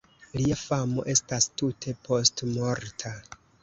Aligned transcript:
Lia 0.39 0.57
famo 0.61 1.05
estas 1.15 1.51
tute 1.63 1.97
postmorta. 2.09 3.19